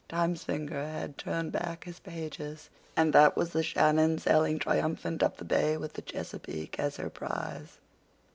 [0.09, 5.37] Time's finger had turned back his pages, and that was the Shannon sailing triumphant up
[5.37, 7.77] the bay with the Chesapeake as her prize.